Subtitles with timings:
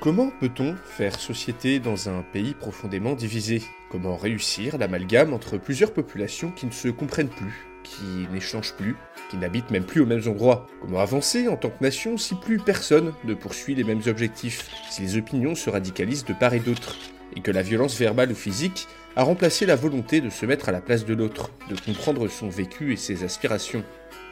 [0.00, 3.62] Comment peut-on faire société dans un pays profondément divisé?
[3.90, 8.96] Comment réussir l'amalgame entre plusieurs populations qui ne se comprennent plus, qui n'échangent plus,
[9.28, 10.68] qui n'habitent même plus aux mêmes endroits?
[10.80, 15.02] Comment avancer en tant que nation si plus personne ne poursuit les mêmes objectifs, si
[15.02, 16.96] les opinions se radicalisent de part et d'autre,
[17.34, 20.72] et que la violence verbale ou physique a remplacé la volonté de se mettre à
[20.72, 23.82] la place de l'autre, de comprendre son vécu et ses aspirations?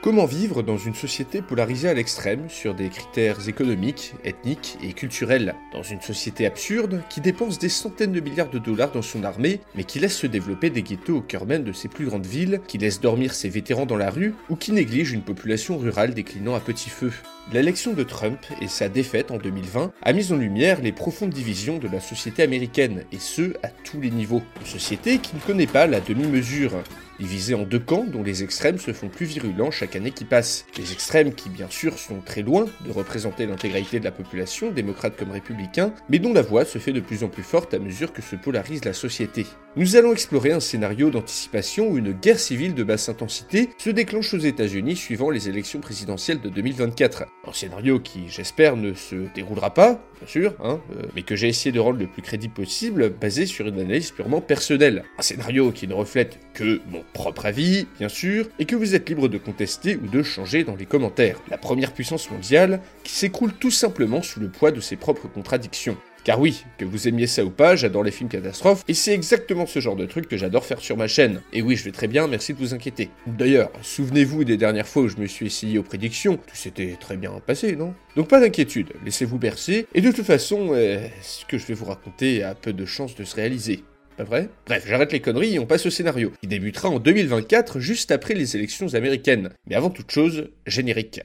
[0.07, 5.57] Comment vivre dans une société polarisée à l'extrême sur des critères économiques, ethniques et culturels?
[5.73, 9.59] Dans une société absurde qui dépense des centaines de milliards de dollars dans son armée,
[9.75, 12.61] mais qui laisse se développer des ghettos au cœur même de ses plus grandes villes,
[12.69, 16.55] qui laisse dormir ses vétérans dans la rue, ou qui néglige une population rurale déclinant
[16.55, 17.11] à petit feu?
[17.53, 21.79] L'élection de Trump et sa défaite en 2020 a mis en lumière les profondes divisions
[21.79, 24.43] de la société américaine, et ce, à tous les niveaux.
[24.61, 26.73] Une société qui ne connaît pas la demi-mesure,
[27.21, 30.67] divisée en deux camps dont les extrêmes se font plus virulents chaque année qui passe.
[30.77, 35.17] Les extrêmes qui, bien sûr, sont très loin de représenter l'intégralité de la population, démocrates
[35.17, 38.13] comme républicains, mais dont la voix se fait de plus en plus forte à mesure
[38.13, 39.47] que se polarise la société.
[39.77, 44.35] Nous allons explorer un scénario d'anticipation où une guerre civile de basse intensité se déclenche
[44.35, 47.25] aux États-Unis suivant les élections présidentielles de 2024.
[47.49, 51.49] Un scénario qui, j'espère, ne se déroulera pas, bien sûr, hein, euh, mais que j'ai
[51.49, 55.05] essayé de rendre le plus crédible possible, basé sur une analyse purement personnelle.
[55.17, 59.09] Un scénario qui ne reflète que mon propre avis, bien sûr, et que vous êtes
[59.09, 61.41] libre de contester ou de changer dans les commentaires.
[61.49, 65.97] La première puissance mondiale qui s'écroule tout simplement sous le poids de ses propres contradictions.
[66.27, 69.65] Car oui, que vous aimiez ça ou pas, j'adore les films catastrophes, et c'est exactement
[69.65, 71.41] ce genre de truc que j'adore faire sur ma chaîne.
[71.53, 73.11] Et oui, je vais très bien, merci de vous inquiéter.
[73.29, 77.17] D'ailleurs, souvenez-vous des dernières fois où je me suis essayé aux prédictions, tout s'était très
[77.17, 77.95] bien passé, non?
[78.17, 81.85] Donc pas d'inquiétude, laissez-vous bercer, et de toute façon, euh, ce que je vais vous
[81.85, 83.85] raconter a peu de chances de se réaliser.
[84.17, 84.49] Pas vrai?
[84.67, 88.35] Bref, j'arrête les conneries et on passe au scénario, qui débutera en 2024, juste après
[88.35, 89.51] les élections américaines.
[89.69, 91.21] Mais avant toute chose, générique.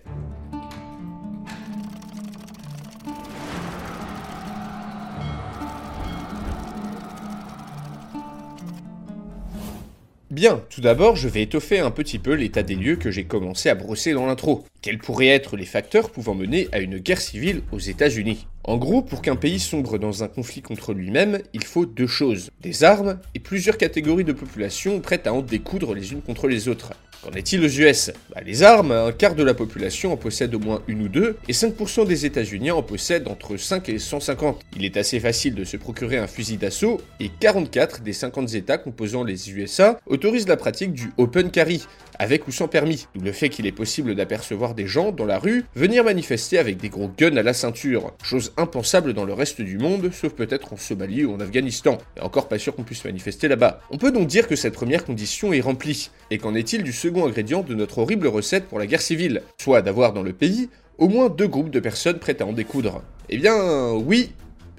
[10.31, 13.67] Bien, tout d'abord, je vais étoffer un petit peu l'état des lieux que j'ai commencé
[13.67, 14.63] à brosser dans l'intro.
[14.81, 18.47] Quels pourraient être les facteurs pouvant mener à une guerre civile aux États-Unis?
[18.63, 22.51] En gros, pour qu'un pays sombre dans un conflit contre lui-même, il faut deux choses
[22.61, 26.67] des armes et plusieurs catégories de population prêtes à en découdre les unes contre les
[26.67, 26.91] autres.
[27.23, 30.59] Qu'en est-il aux US bah, Les armes, un quart de la population en possède au
[30.59, 34.59] moins une ou deux, et 5% des États-Unis en possèdent entre 5 et 150.
[34.75, 38.79] Il est assez facile de se procurer un fusil d'assaut, et 44 des 50 États
[38.79, 41.85] composant les USA autorisent la pratique du open carry,
[42.17, 45.37] avec ou sans permis, d'où le fait qu'il est possible d'apercevoir des gens dans la
[45.37, 49.61] rue venir manifester avec des gros guns à la ceinture, chose impensable dans le reste
[49.61, 53.05] du monde, sauf peut-être en Somalie ou en Afghanistan, et encore pas sûr qu'on puisse
[53.05, 53.81] manifester là-bas.
[53.89, 57.25] On peut donc dire que cette première condition est remplie, et qu'en est-il du second
[57.25, 61.07] ingrédient de notre horrible recette pour la guerre civile, soit d'avoir dans le pays au
[61.07, 64.31] moins deux groupes de personnes prêtes à en découdre Eh bien, oui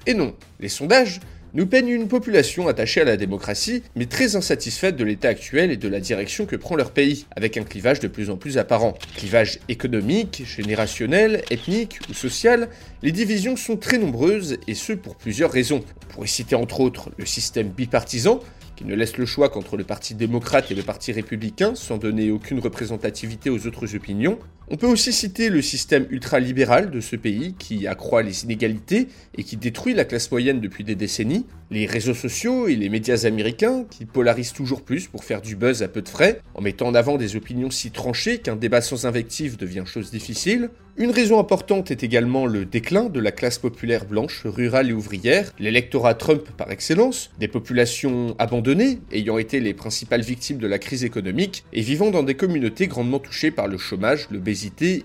[0.05, 0.33] et non.
[0.59, 1.19] Les sondages
[1.53, 5.77] nous peignent une population attachée à la démocratie, mais très insatisfaite de l'état actuel et
[5.77, 8.97] de la direction que prend leur pays, avec un clivage de plus en plus apparent.
[9.15, 12.69] Clivage économique, générationnel, ethnique ou social,
[13.03, 15.83] les divisions sont très nombreuses et ce pour plusieurs raisons.
[16.09, 18.39] On pourrait citer entre autres le système bipartisan,
[18.75, 22.31] qui ne laisse le choix qu'entre le Parti démocrate et le Parti républicain sans donner
[22.31, 24.39] aucune représentativité aux autres opinions.
[24.73, 29.43] On peut aussi citer le système ultralibéral de ce pays qui accroît les inégalités et
[29.43, 33.85] qui détruit la classe moyenne depuis des décennies, les réseaux sociaux et les médias américains
[33.87, 36.95] qui polarisent toujours plus pour faire du buzz à peu de frais, en mettant en
[36.95, 41.89] avant des opinions si tranchées qu'un débat sans invective devient chose difficile, une raison importante
[41.89, 46.69] est également le déclin de la classe populaire blanche, rurale et ouvrière, l'électorat Trump par
[46.69, 52.11] excellence, des populations abandonnées, ayant été les principales victimes de la crise économique, et vivant
[52.11, 54.27] dans des communautés grandement touchées par le chômage,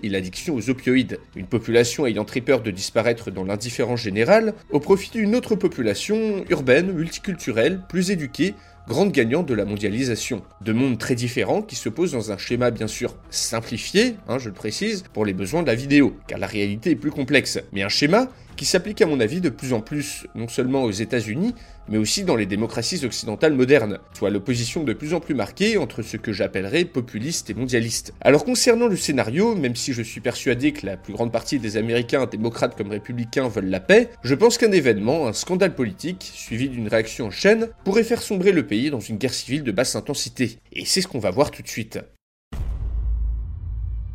[0.03, 1.19] et l'addiction aux opioïdes.
[1.35, 6.43] Une population ayant très peur de disparaître dans l'indifférence générale, au profit d'une autre population
[6.49, 8.53] urbaine, multiculturelle, plus éduquée,
[8.87, 10.41] grande gagnante de la mondialisation.
[10.61, 14.49] Deux mondes très différents qui se posent dans un schéma bien sûr simplifié, hein, je
[14.49, 17.83] le précise, pour les besoins de la vidéo, car la réalité est plus complexe, mais
[17.83, 21.53] un schéma qui s'applique à mon avis de plus en plus, non seulement aux États-Unis,
[21.89, 26.01] mais aussi dans les démocraties occidentales modernes, soit l'opposition de plus en plus marquée entre
[26.01, 28.13] ce que j'appellerais populiste et mondialiste.
[28.21, 31.77] Alors concernant le scénario, même si je suis persuadé que la plus grande partie des
[31.77, 36.69] Américains, démocrates comme républicains, veulent la paix, je pense qu'un événement, un scandale politique, suivi
[36.69, 39.95] d'une réaction en chaîne, pourrait faire sombrer le pays dans une guerre civile de basse
[39.95, 40.59] intensité.
[40.71, 41.99] Et c'est ce qu'on va voir tout de suite.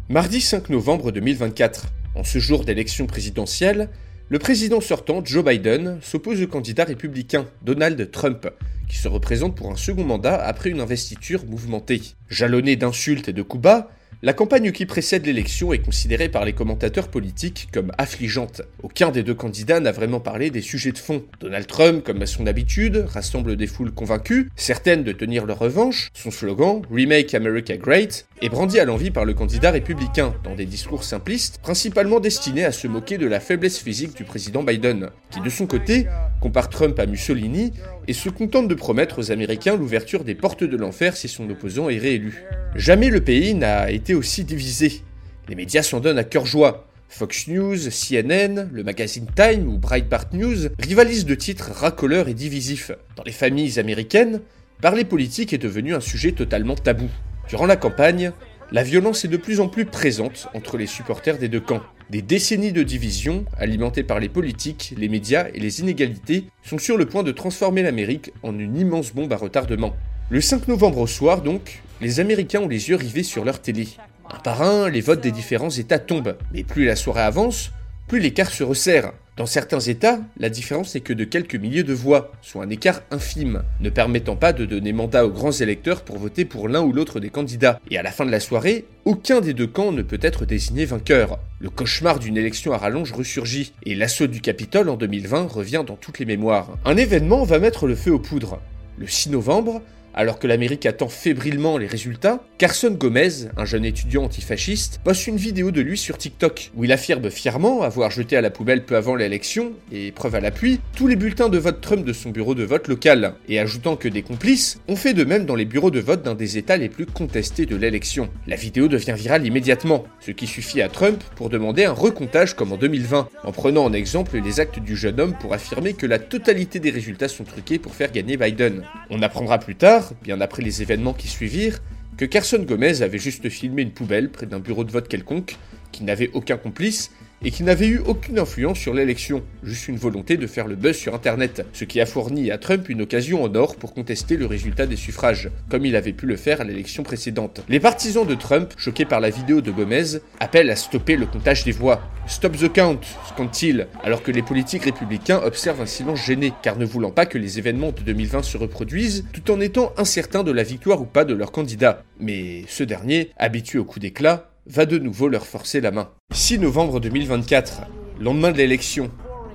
[0.09, 3.89] Mardi 5 novembre 2024, en ce jour d'élection présidentielle,
[4.31, 8.49] le président sortant, Joe Biden, s'oppose au candidat républicain, Donald Trump,
[8.89, 12.01] qui se représente pour un second mandat après une investiture mouvementée.
[12.31, 13.91] Jalonné d'insultes et de coups bas,
[14.25, 18.63] la campagne qui précède l'élection est considérée par les commentateurs politiques comme affligeante.
[18.83, 21.23] Aucun des deux candidats n'a vraiment parlé des sujets de fond.
[21.41, 26.11] Donald Trump, comme à son habitude, rassemble des foules convaincues, certaines de tenir leur revanche.
[26.15, 30.65] Son slogan, Remake America Great, est brandi à l'envie par le candidat républicain, dans des
[30.65, 35.41] discours simplistes, principalement destinés à se moquer de la faiblesse physique du président Biden, qui
[35.41, 36.07] de son côté
[36.41, 37.75] compare Trump à Mussolini
[38.09, 41.89] et se contente de promettre aux Américains l'ouverture des portes de l'enfer si son opposant
[41.89, 42.45] est réélu.
[42.75, 45.03] Jamais le pays n'a été aussi divisé.
[45.49, 46.87] Les médias s'en donnent à cœur joie.
[47.09, 52.91] Fox News, CNN, le magazine Time ou Breitbart News rivalisent de titres racoleurs et divisifs.
[53.17, 54.41] Dans les familles américaines,
[54.81, 57.09] parler politique est devenu un sujet totalement tabou.
[57.49, 58.33] Durant la campagne,
[58.73, 61.83] la violence est de plus en plus présente entre les supporters des deux camps.
[62.11, 66.99] Des décennies de division, alimentées par les politiques, les médias et les inégalités, sont sur
[66.99, 69.97] le point de transformer l'Amérique en une immense bombe à retardement.
[70.29, 73.89] Le 5 novembre au soir, donc, les Américains ont les yeux rivés sur leur télé.
[74.31, 77.73] Un par un, les votes des différents États tombent, mais plus la soirée avance,
[78.07, 79.13] plus l'écart se resserre.
[79.37, 83.03] Dans certains États, la différence n'est que de quelques milliers de voix, soit un écart
[83.11, 86.93] infime, ne permettant pas de donner mandat aux grands électeurs pour voter pour l'un ou
[86.93, 87.81] l'autre des candidats.
[87.91, 90.85] Et à la fin de la soirée, aucun des deux camps ne peut être désigné
[90.85, 91.41] vainqueur.
[91.59, 95.97] Le cauchemar d'une élection à rallonge ressurgit, et l'assaut du Capitole en 2020 revient dans
[95.97, 96.79] toutes les mémoires.
[96.85, 98.61] Un événement va mettre le feu aux poudres.
[98.99, 99.83] Le 6 novembre,
[100.15, 105.37] alors que l'Amérique attend fébrilement les résultats, Carson Gomez, un jeune étudiant antifasciste, poste une
[105.37, 108.97] vidéo de lui sur TikTok, où il affirme fièrement avoir jeté à la poubelle peu
[108.97, 112.55] avant l'élection, et preuve à l'appui, tous les bulletins de vote Trump de son bureau
[112.55, 115.91] de vote local, et ajoutant que des complices ont fait de même dans les bureaux
[115.91, 118.29] de vote d'un des États les plus contestés de l'élection.
[118.47, 122.73] La vidéo devient virale immédiatement, ce qui suffit à Trump pour demander un recomptage comme
[122.73, 126.19] en 2020, en prenant en exemple les actes du jeune homme pour affirmer que la
[126.19, 128.83] totalité des résultats sont truqués pour faire gagner Biden.
[129.11, 131.81] On apprendra plus tard bien après les événements qui suivirent,
[132.17, 135.57] que Carson Gomez avait juste filmé une poubelle près d'un bureau de vote quelconque,
[135.93, 137.11] qui n'avait aucun complice,
[137.45, 140.97] et qui n'avait eu aucune influence sur l'élection, juste une volonté de faire le buzz
[140.97, 144.47] sur Internet, ce qui a fourni à Trump une occasion en or pour contester le
[144.47, 147.61] résultat des suffrages, comme il avait pu le faire à l'élection précédente.
[147.69, 151.65] Les partisans de Trump, choqués par la vidéo de Gomez, appellent à stopper le comptage
[151.65, 152.01] des voix.
[152.27, 156.87] Stop the count, scandent-ils, alors que les politiques républicains observent un silence gêné, car ne
[156.87, 160.63] voulant pas que les événements de 2020 se reproduisent, tout en étant incertains de la
[160.63, 162.03] victoire ou pas de leur candidat.
[162.19, 166.11] Mais ce dernier, habitué au coup d'éclat, va de nouveau leur forcer la main.
[166.33, 167.83] 6 novembre 2024,
[168.21, 169.11] lendemain de l'élection,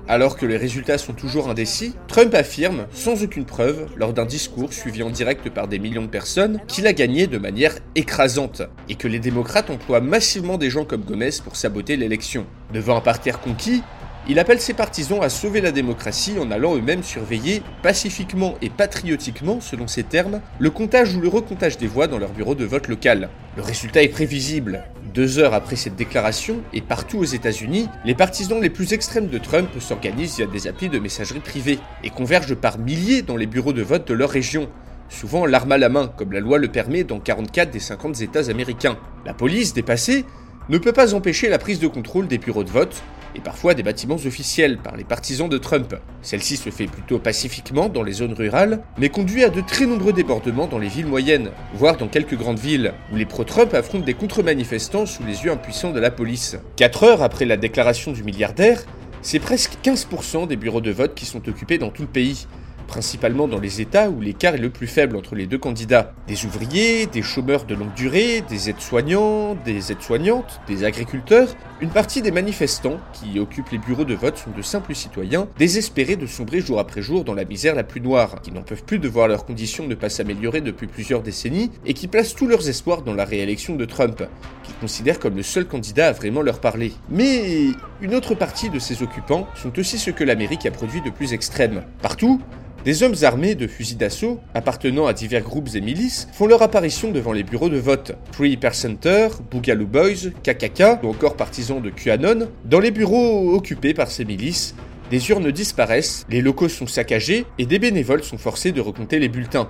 [0.08, 4.72] alors que les résultats sont toujours indécis, Trump affirme, sans aucune preuve, lors d'un discours
[4.72, 8.96] suivi en direct par des millions de personnes, qu'il a gagné de manière écrasante, et
[8.96, 12.46] que les démocrates emploient massivement des gens comme Gomez pour saboter l'élection.
[12.72, 13.82] Devant un parterre conquis,
[14.30, 19.60] il appelle ses partisans à sauver la démocratie en allant eux-mêmes surveiller pacifiquement et patriotiquement,
[19.60, 22.86] selon ses termes, le comptage ou le recomptage des voix dans leur bureau de vote
[22.86, 23.28] local.
[23.56, 24.84] Le résultat est prévisible.
[25.12, 29.38] Deux heures après cette déclaration, et partout aux États-Unis, les partisans les plus extrêmes de
[29.38, 33.72] Trump s'organisent via des applis de messagerie privée et convergent par milliers dans les bureaux
[33.72, 34.68] de vote de leur région,
[35.08, 38.48] souvent l'arme à la main, comme la loi le permet dans 44 des 50 États
[38.48, 38.96] américains.
[39.26, 40.24] La police, dépassée,
[40.68, 43.02] ne peut pas empêcher la prise de contrôle des bureaux de vote,
[43.34, 45.94] et parfois des bâtiments officiels par les partisans de Trump.
[46.22, 50.12] Celle-ci se fait plutôt pacifiquement dans les zones rurales, mais conduit à de très nombreux
[50.12, 54.14] débordements dans les villes moyennes, voire dans quelques grandes villes, où les pro-Trump affrontent des
[54.14, 56.56] contre-manifestants sous les yeux impuissants de la police.
[56.76, 58.82] Quatre heures après la déclaration du milliardaire,
[59.22, 62.46] c'est presque 15% des bureaux de vote qui sont occupés dans tout le pays,
[62.90, 66.12] principalement dans les États où l'écart est le plus faible entre les deux candidats.
[66.26, 72.20] Des ouvriers, des chômeurs de longue durée, des aides-soignants, des aides-soignantes, des agriculteurs, une partie
[72.20, 76.60] des manifestants qui occupent les bureaux de vote sont de simples citoyens, désespérés de sombrer
[76.60, 79.28] jour après jour dans la misère la plus noire, qui n'en peuvent plus de voir
[79.28, 83.14] leurs conditions ne pas s'améliorer depuis plusieurs décennies et qui placent tous leurs espoirs dans
[83.14, 84.24] la réélection de Trump,
[84.64, 86.92] qu'ils considèrent comme le seul candidat à vraiment leur parler.
[87.08, 87.68] Mais
[88.00, 91.32] une autre partie de ces occupants sont aussi ceux que l'Amérique a produit de plus
[91.34, 91.84] extrême.
[92.02, 92.40] Partout,
[92.84, 97.10] des hommes armés de fusils d'assaut, appartenant à divers groupes et milices, font leur apparition
[97.10, 98.12] devant les bureaux de vote.
[98.32, 104.10] Free Center, Boogaloo Boys, KKK ou encore partisans de QAnon, dans les bureaux occupés par
[104.10, 104.74] ces milices,
[105.10, 109.28] des urnes disparaissent, les locaux sont saccagés et des bénévoles sont forcés de recompter les
[109.28, 109.68] bulletins.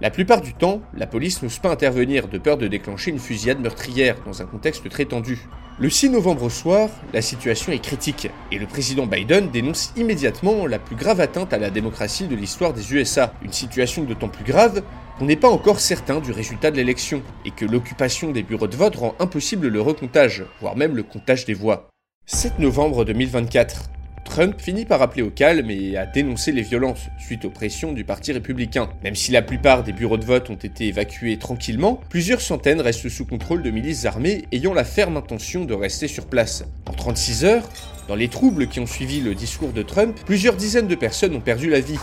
[0.00, 3.60] La plupart du temps, la police n'ose pas intervenir de peur de déclencher une fusillade
[3.60, 5.48] meurtrière dans un contexte très tendu.
[5.80, 10.68] Le 6 novembre au soir, la situation est critique et le président Biden dénonce immédiatement
[10.68, 13.34] la plus grave atteinte à la démocratie de l'histoire des USA.
[13.42, 14.84] Une situation d'autant plus grave
[15.18, 18.76] qu'on n'est pas encore certain du résultat de l'élection et que l'occupation des bureaux de
[18.76, 21.88] vote rend impossible le recomptage, voire même le comptage des voix.
[22.26, 23.97] 7 novembre 2024.
[24.28, 28.04] Trump finit par appeler au calme et à dénoncer les violences suite aux pressions du
[28.04, 28.88] Parti républicain.
[29.02, 33.08] Même si la plupart des bureaux de vote ont été évacués tranquillement, plusieurs centaines restent
[33.08, 36.64] sous contrôle de milices armées ayant la ferme intention de rester sur place.
[36.86, 37.68] En 36 heures,
[38.06, 41.40] dans les troubles qui ont suivi le discours de Trump, plusieurs dizaines de personnes ont
[41.40, 41.98] perdu la vie.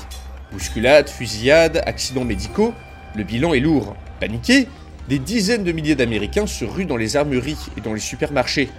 [0.52, 2.74] Bousculades, fusillades, accidents médicaux,
[3.16, 3.96] le bilan est lourd.
[4.20, 4.68] Paniqués,
[5.08, 8.70] des dizaines de milliers d'Américains se ruent dans les armureries et dans les supermarchés,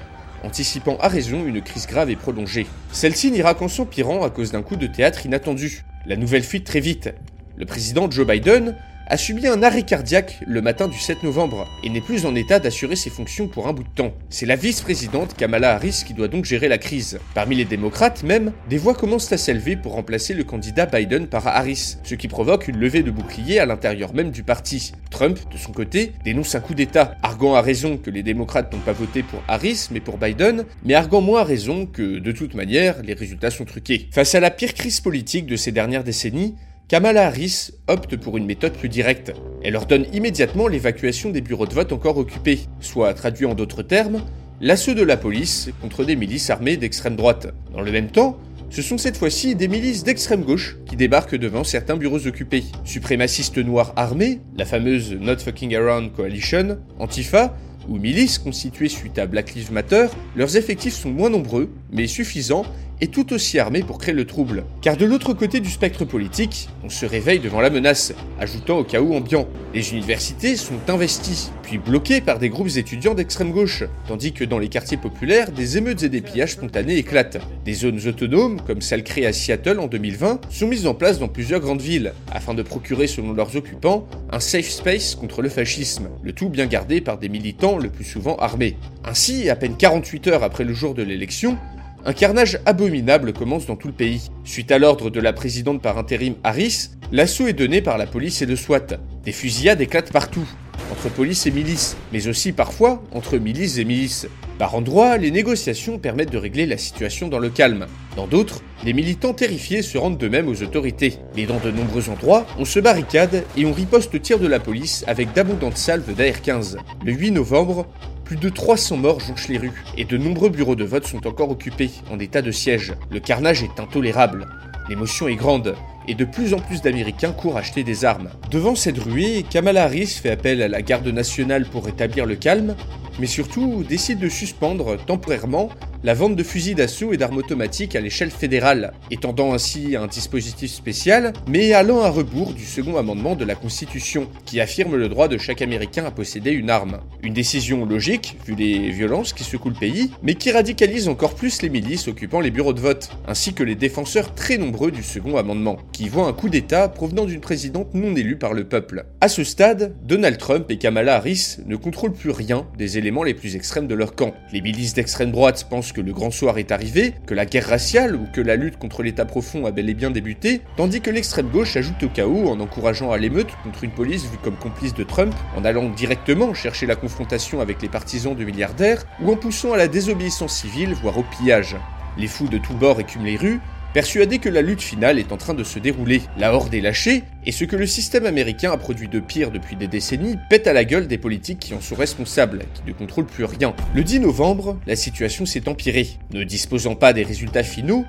[0.44, 2.66] anticipant à raison une crise grave et prolongée.
[2.92, 5.84] Celle-ci n'ira qu'en s'empirant à cause d'un coup de théâtre inattendu.
[6.06, 7.12] La nouvelle fuite très vite.
[7.56, 8.76] Le président Joe Biden
[9.08, 12.58] a subi un arrêt cardiaque le matin du 7 novembre et n'est plus en état
[12.58, 14.12] d'assurer ses fonctions pour un bout de temps.
[14.30, 17.20] C'est la vice-présidente Kamala Harris qui doit donc gérer la crise.
[17.34, 21.46] Parmi les démocrates même, des voix commencent à s'élever pour remplacer le candidat Biden par
[21.46, 24.92] Harris, ce qui provoque une levée de boucliers à l'intérieur même du parti.
[25.10, 28.80] Trump, de son côté, dénonce un coup d'État, arguant à raison que les démocrates n'ont
[28.80, 32.54] pas voté pour Harris mais pour Biden, mais arguant moins à raison que, de toute
[32.54, 34.08] manière, les résultats sont truqués.
[34.12, 36.56] Face à la pire crise politique de ces dernières décennies,
[36.88, 39.32] Kamala Harris opte pour une méthode plus directe.
[39.64, 44.22] Elle ordonne immédiatement l'évacuation des bureaux de vote encore occupés, soit traduit en d'autres termes,
[44.60, 47.52] l'assaut de la police contre des milices armées d'extrême droite.
[47.72, 48.38] Dans le même temps,
[48.70, 52.62] ce sont cette fois-ci des milices d'extrême gauche qui débarquent devant certains bureaux occupés.
[52.84, 57.56] Suprémacistes noirs armés, la fameuse Not Fucking Around Coalition, Antifa,
[57.88, 62.64] ou milices constituées suite à Black Lives Matter, leurs effectifs sont moins nombreux, mais suffisants
[63.00, 64.64] et tout aussi armés pour créer le trouble.
[64.80, 68.84] Car de l'autre côté du spectre politique, on se réveille devant la menace, ajoutant au
[68.84, 69.46] chaos ambiant.
[69.74, 74.58] Les universités sont investies, puis bloquées par des groupes étudiants d'extrême gauche, tandis que dans
[74.58, 77.38] les quartiers populaires, des émeutes et des pillages spontanés éclatent.
[77.64, 81.28] Des zones autonomes, comme celle créée à Seattle en 2020, sont mises en place dans
[81.28, 86.08] plusieurs grandes villes, afin de procurer, selon leurs occupants, un safe space contre le fascisme,
[86.22, 88.76] le tout bien gardé par des militants le plus souvent armés.
[89.04, 91.58] Ainsi, à peine 48 heures après le jour de l'élection,
[92.06, 94.30] un carnage abominable commence dans tout le pays.
[94.44, 98.42] Suite à l'ordre de la présidente par intérim Harris, l'assaut est donné par la police
[98.42, 98.86] et le SWAT.
[99.24, 100.48] Des fusillades éclatent partout,
[100.92, 104.28] entre police et milice, mais aussi parfois entre milices et milices.
[104.56, 107.86] Par endroits, les négociations permettent de régler la situation dans le calme.
[108.14, 111.18] Dans d'autres, les militants terrifiés se rendent de même aux autorités.
[111.34, 114.60] Mais dans de nombreux endroits, on se barricade et on riposte au tir de la
[114.60, 116.76] police avec d'abondantes salves d'AR-15.
[117.04, 117.86] Le 8 novembre,
[118.26, 121.50] plus de 300 morts jonchent les rues, et de nombreux bureaux de vote sont encore
[121.50, 122.92] occupés, en état de siège.
[123.10, 124.48] Le carnage est intolérable.
[124.88, 125.76] L'émotion est grande,
[126.08, 128.30] et de plus en plus d'Américains courent acheter des armes.
[128.50, 132.74] Devant cette ruée, Kamala Harris fait appel à la garde nationale pour rétablir le calme,
[133.18, 135.70] mais surtout décide de suspendre temporairement
[136.06, 140.70] la vente de fusils d'assaut et d'armes automatiques à l'échelle fédérale, étendant ainsi un dispositif
[140.70, 145.26] spécial, mais allant à rebours du second amendement de la Constitution, qui affirme le droit
[145.26, 147.00] de chaque Américain à posséder une arme.
[147.24, 151.62] Une décision logique, vu les violences qui secouent le pays, mais qui radicalise encore plus
[151.62, 155.36] les milices occupant les bureaux de vote, ainsi que les défenseurs très nombreux du second
[155.36, 159.06] amendement, qui voient un coup d'État provenant d'une présidente non élue par le peuple.
[159.20, 163.34] À ce stade, Donald Trump et Kamala Harris ne contrôlent plus rien des éléments les
[163.34, 164.34] plus extrêmes de leur camp.
[164.52, 168.16] Les milices d'extrême droite pensent que le grand soir est arrivé, que la guerre raciale
[168.16, 171.48] ou que la lutte contre l'État profond a bel et bien débuté, tandis que l'extrême
[171.48, 175.04] gauche ajoute au chaos en encourageant à l'émeute contre une police vue comme complice de
[175.04, 179.72] Trump, en allant directement chercher la confrontation avec les partisans du milliardaire, ou en poussant
[179.72, 181.76] à la désobéissance civile, voire au pillage.
[182.18, 183.60] Les fous de tous bords écument les rues,
[183.96, 186.20] persuadés que la lutte finale est en train de se dérouler.
[186.36, 189.74] La horde est lâchée, et ce que le système américain a produit de pire depuis
[189.74, 193.24] des décennies pète à la gueule des politiques qui en sont responsables, qui ne contrôlent
[193.24, 193.74] plus rien.
[193.94, 196.08] Le 10 novembre, la situation s'est empirée.
[196.34, 198.04] Ne disposant pas des résultats finaux,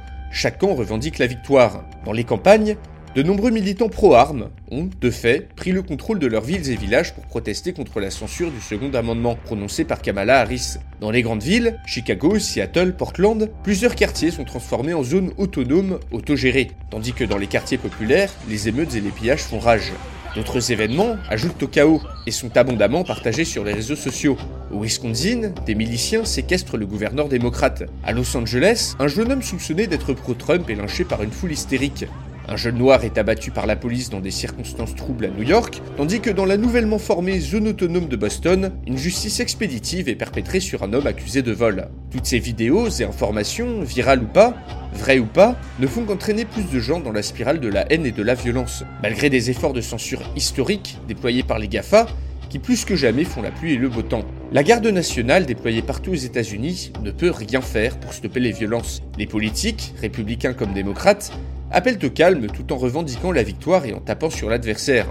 [0.60, 1.86] camp revendique la victoire.
[2.04, 2.76] Dans les campagnes,
[3.18, 7.16] de nombreux militants pro-armes ont, de fait, pris le contrôle de leurs villes et villages
[7.16, 10.76] pour protester contre la censure du second amendement prononcé par Kamala Harris.
[11.02, 16.70] Dans les grandes villes, Chicago, Seattle, Portland, plusieurs quartiers sont transformés en zones autonomes autogérées,
[16.92, 19.94] tandis que dans les quartiers populaires, les émeutes et les pillages font rage.
[20.36, 24.38] D'autres événements ajoutent au chaos et sont abondamment partagés sur les réseaux sociaux.
[24.72, 27.82] Au Wisconsin, des miliciens séquestrent le gouverneur démocrate.
[28.04, 32.06] À Los Angeles, un jeune homme soupçonné d'être pro-Trump est lynché par une foule hystérique.
[32.50, 35.82] Un jeune noir est abattu par la police dans des circonstances troubles à New York,
[35.98, 40.62] tandis que dans la nouvellement formée zone autonome de Boston, une justice expéditive est perpétrée
[40.62, 41.90] sur un homme accusé de vol.
[42.10, 44.56] Toutes ces vidéos et informations, virales ou pas,
[44.94, 48.06] vraies ou pas, ne font qu'entraîner plus de gens dans la spirale de la haine
[48.06, 48.86] et de la violence.
[49.04, 52.08] Malgré des efforts de censure historiques déployés par les GAFA,
[52.50, 54.24] qui plus que jamais font la pluie et le beau temps.
[54.54, 59.02] La garde nationale déployée partout aux États-Unis ne peut rien faire pour stopper les violences.
[59.18, 61.34] Les politiques, républicains comme démocrates,
[61.72, 65.08] appellent au calme tout en revendiquant la victoire et en tapant sur l'adversaire.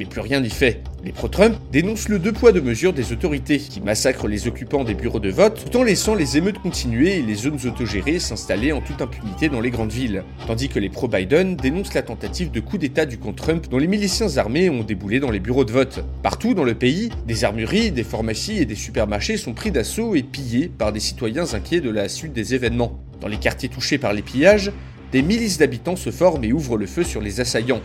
[0.00, 0.82] Mais plus rien n'y fait.
[1.04, 4.94] Les pro-Trump dénoncent le deux poids deux mesures des autorités, qui massacrent les occupants des
[4.94, 8.80] bureaux de vote, tout en laissant les émeutes continuer et les zones autogérées s'installer en
[8.80, 10.24] toute impunité dans les grandes villes.
[10.46, 13.88] Tandis que les pro-Biden dénoncent la tentative de coup d'État du camp Trump dont les
[13.88, 16.02] miliciens armés ont déboulé dans les bureaux de vote.
[16.22, 20.22] Partout dans le pays, des armureries, des pharmacies et des supermarchés sont pris d'assaut et
[20.22, 22.98] pillés par des citoyens inquiets de la suite des événements.
[23.20, 24.72] Dans les quartiers touchés par les pillages,
[25.12, 27.82] des milices d'habitants se forment et ouvrent le feu sur les assaillants.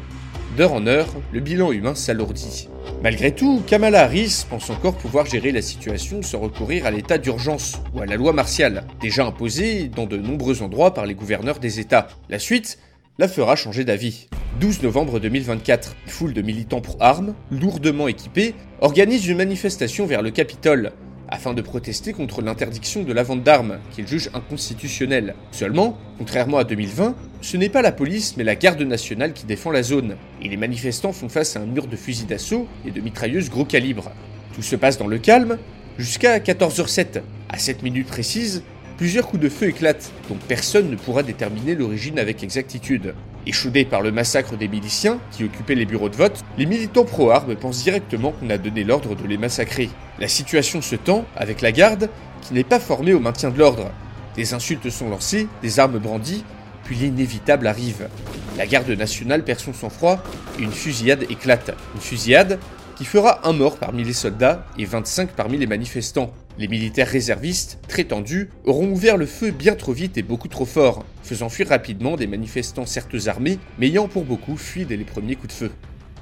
[0.57, 2.69] D'heure en heure, le bilan humain s'alourdit.
[3.03, 7.81] Malgré tout, Kamala Harris pense encore pouvoir gérer la situation sans recourir à l'état d'urgence
[7.93, 11.79] ou à la loi martiale, déjà imposée dans de nombreux endroits par les gouverneurs des
[11.79, 12.07] États.
[12.29, 12.79] La suite
[13.17, 14.27] la fera changer d'avis.
[14.59, 20.31] 12 novembre 2024, une foule de militants pro-armes, lourdement équipés, organise une manifestation vers le
[20.31, 20.93] Capitole,
[21.29, 25.35] afin de protester contre l'interdiction de la vente d'armes, qu'ils jugent inconstitutionnelle.
[25.51, 29.71] Seulement, contrairement à 2020, ce n'est pas la police mais la garde nationale qui défend
[29.71, 33.01] la zone, et les manifestants font face à un mur de fusils d'assaut et de
[33.01, 34.11] mitrailleuses gros calibre.
[34.53, 35.57] Tout se passe dans le calme,
[35.97, 37.21] jusqu'à 14h07.
[37.49, 38.63] À cette minute précise,
[38.97, 43.13] plusieurs coups de feu éclatent, dont personne ne pourra déterminer l'origine avec exactitude.
[43.45, 47.55] Échaudés par le massacre des miliciens qui occupaient les bureaux de vote, les militants pro-armes
[47.55, 49.89] pensent directement qu'on a donné l'ordre de les massacrer.
[50.17, 52.09] La situation se tend avec la garde
[52.41, 53.91] qui n'est pas formée au maintien de l'ordre.
[54.35, 56.45] Des insultes sont lancées, des armes brandies,
[56.85, 58.07] puis l'inévitable arrive.
[58.57, 60.23] La garde nationale perd son sang-froid
[60.57, 61.75] et une fusillade éclate.
[61.95, 62.59] Une fusillade
[62.95, 66.31] qui fera un mort parmi les soldats et 25 parmi les manifestants.
[66.57, 70.65] Les militaires réservistes, très tendus, auront ouvert le feu bien trop vite et beaucoup trop
[70.65, 75.03] fort, faisant fuir rapidement des manifestants certes armés, mais ayant pour beaucoup fui dès les
[75.03, 75.71] premiers coups de feu.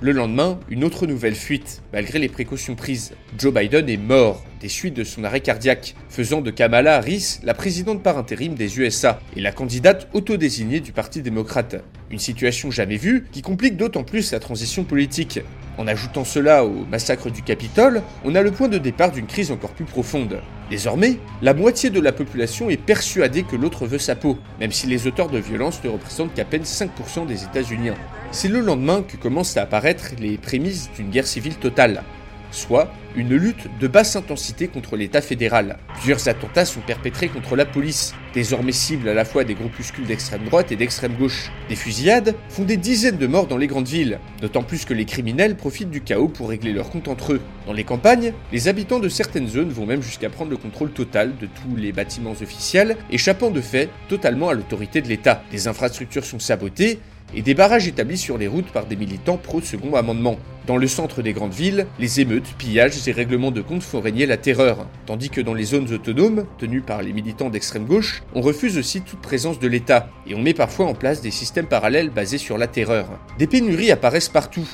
[0.03, 3.13] Le lendemain, une autre nouvelle fuite, malgré les précautions prises.
[3.37, 7.53] Joe Biden est mort des suites de son arrêt cardiaque, faisant de Kamala Harris la
[7.53, 11.81] présidente par intérim des USA et la candidate autodésignée du Parti démocrate.
[12.11, 15.39] Une situation jamais vue qui complique d'autant plus la transition politique.
[15.77, 19.51] En ajoutant cela au massacre du Capitole, on a le point de départ d'une crise
[19.51, 20.41] encore plus profonde.
[20.69, 24.85] Désormais, la moitié de la population est persuadée que l'autre veut sa peau, même si
[24.85, 27.91] les auteurs de violence ne représentent qu'à peine 5% des États-Unis.
[28.35, 32.01] C'est le lendemain que commencent à apparaître les prémices d'une guerre civile totale,
[32.49, 35.77] soit une lutte de basse intensité contre l'État fédéral.
[35.93, 40.45] Plusieurs attentats sont perpétrés contre la police, désormais cible à la fois des groupuscules d'extrême
[40.45, 41.51] droite et d'extrême gauche.
[41.69, 45.05] Des fusillades font des dizaines de morts dans les grandes villes, d'autant plus que les
[45.05, 47.41] criminels profitent du chaos pour régler leurs comptes entre eux.
[47.67, 51.37] Dans les campagnes, les habitants de certaines zones vont même jusqu'à prendre le contrôle total
[51.37, 55.43] de tous les bâtiments officiels, échappant de fait totalement à l'autorité de l'État.
[55.51, 56.99] Des infrastructures sont sabotées
[57.35, 60.37] et des barrages établis sur les routes par des militants pro-second amendement.
[60.65, 64.25] Dans le centre des grandes villes, les émeutes, pillages et règlements de comptes font régner
[64.25, 68.41] la terreur, tandis que dans les zones autonomes, tenues par les militants d'extrême gauche, on
[68.41, 72.09] refuse aussi toute présence de l'État, et on met parfois en place des systèmes parallèles
[72.09, 73.07] basés sur la terreur.
[73.37, 74.67] Des pénuries apparaissent partout,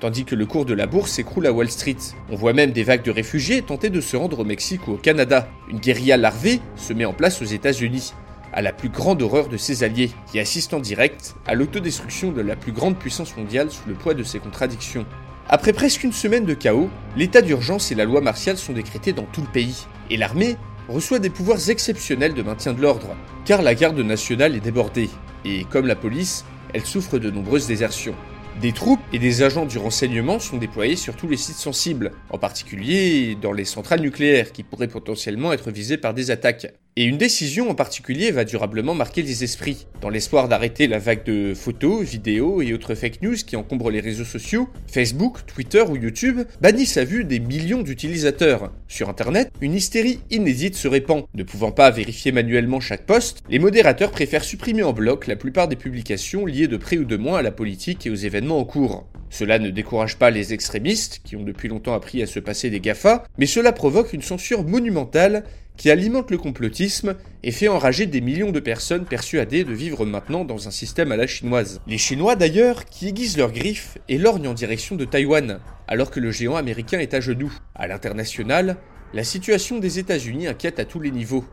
[0.00, 1.96] tandis que le cours de la bourse s'écroule à Wall Street.
[2.30, 4.96] On voit même des vagues de réfugiés tenter de se rendre au Mexique ou au
[4.96, 5.48] Canada.
[5.70, 8.12] Une guérilla larvée se met en place aux États-Unis,
[8.56, 12.40] à la plus grande horreur de ses alliés, qui assistent en direct à l'autodestruction de
[12.40, 15.06] la plus grande puissance mondiale sous le poids de ses contradictions.
[15.48, 19.24] Après presque une semaine de chaos, l'état d'urgence et la loi martiale sont décrétés dans
[19.24, 20.56] tout le pays, et l'armée
[20.88, 23.14] reçoit des pouvoirs exceptionnels de maintien de l'ordre,
[23.44, 25.10] car la garde nationale est débordée,
[25.44, 28.14] et comme la police, elle souffre de nombreuses désertions.
[28.60, 32.38] Des troupes et des agents du renseignement sont déployés sur tous les sites sensibles, en
[32.38, 36.72] particulier dans les centrales nucléaires qui pourraient potentiellement être visées par des attaques.
[36.98, 39.86] Et une décision en particulier va durablement marquer les esprits.
[40.00, 44.00] Dans l'espoir d'arrêter la vague de photos, vidéos et autres fake news qui encombrent les
[44.00, 48.72] réseaux sociaux, Facebook, Twitter ou YouTube bannissent à vue des millions d'utilisateurs.
[48.88, 51.26] Sur Internet, une hystérie inédite se répand.
[51.34, 55.68] Ne pouvant pas vérifier manuellement chaque poste, les modérateurs préfèrent supprimer en bloc la plupart
[55.68, 58.64] des publications liées de près ou de moins à la politique et aux événements en
[58.64, 59.06] cours.
[59.30, 62.80] Cela ne décourage pas les extrémistes, qui ont depuis longtemps appris à se passer des
[62.80, 65.44] GAFA, mais cela provoque une censure monumentale
[65.76, 70.44] qui alimente le complotisme et fait enrager des millions de personnes persuadées de vivre maintenant
[70.44, 71.80] dans un système à la chinoise.
[71.86, 76.20] Les Chinois d'ailleurs qui aiguisent leurs griffes et lorgnent en direction de Taïwan, alors que
[76.20, 77.52] le géant américain est à genoux.
[77.74, 78.76] À l'international,
[79.12, 81.44] la situation des États-Unis inquiète à tous les niveaux,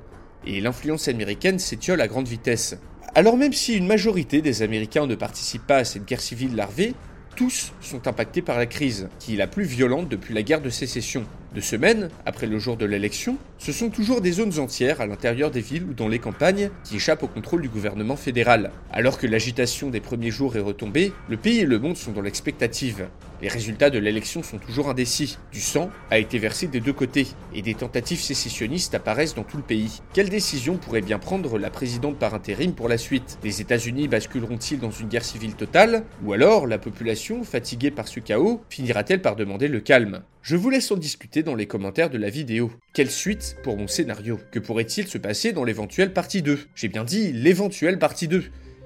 [0.46, 2.78] et l'influence américaine s'étiole à grande vitesse.
[3.16, 6.94] Alors même si une majorité des Américains ne participent pas à cette guerre civile larvée,
[7.36, 10.70] tous sont impactés par la crise, qui est la plus violente depuis la guerre de
[10.70, 11.26] sécession.
[11.54, 15.52] De semaines, après le jour de l'élection, ce sont toujours des zones entières à l'intérieur
[15.52, 18.72] des villes ou dans les campagnes qui échappent au contrôle du gouvernement fédéral.
[18.92, 22.22] Alors que l'agitation des premiers jours est retombée, le pays et le monde sont dans
[22.22, 23.08] l'expectative.
[23.40, 25.38] Les résultats de l'élection sont toujours indécis.
[25.52, 29.58] Du sang a été versé des deux côtés et des tentatives sécessionnistes apparaissent dans tout
[29.58, 30.02] le pays.
[30.14, 33.38] Quelle décision pourrait bien prendre la présidente par intérim pour la suite?
[33.44, 36.04] Les États-Unis basculeront-ils dans une guerre civile totale?
[36.24, 40.24] Ou alors la population, fatiguée par ce chaos, finira-t-elle par demander le calme?
[40.44, 42.70] Je vous laisse en discuter dans les commentaires de la vidéo.
[42.94, 44.38] Quelle suite pour mon scénario?
[44.52, 48.44] Que pourrait-il se passer dans l'éventuelle partie 2 J'ai bien dit l'éventuelle partie 2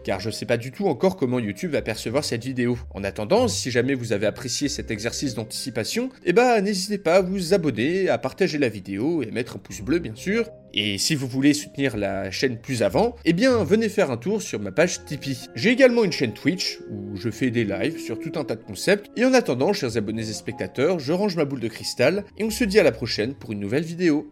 [0.08, 2.78] car je ne sais pas du tout encore comment YouTube va percevoir cette vidéo.
[2.92, 7.22] En attendant, si jamais vous avez apprécié cet exercice d'anticipation, eh ben n'hésitez pas à
[7.22, 10.50] vous abonner, à partager la vidéo et mettre un pouce bleu bien sûr.
[10.74, 14.42] Et si vous voulez soutenir la chaîne plus avant, eh bien venez faire un tour
[14.42, 15.50] sur ma page Tipeee.
[15.56, 18.64] J'ai également une chaîne Twitch où je fais des lives sur tout un tas de
[18.64, 19.08] concepts.
[19.18, 22.50] Et en attendant, chers abonnés et spectateurs, je range ma boule de cristal et on
[22.50, 24.32] se dit à la prochaine pour une nouvelle vidéo.